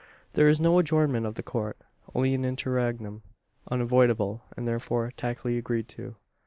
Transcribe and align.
There 0.33 0.49
is 0.49 0.59
no 0.59 0.79
adjournment 0.79 1.27
of 1.27 1.35
the 1.35 1.43
Court 1.43 1.77
only 2.15 2.33
an 2.33 2.43
interregnum, 2.43 3.21
unavoidable, 3.69 4.41
and 4.57 4.67
therefore 4.67 5.11
tacitly 5.15 5.59
agreed 5.59 5.87
to. 5.89 6.15